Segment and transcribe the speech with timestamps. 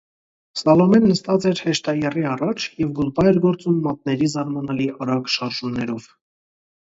[0.59, 6.09] Սալոմեն նստած էր հեշտաեռի առաջ և գուլպա էր գործում մատների զարմանալի արագ շարժումներով: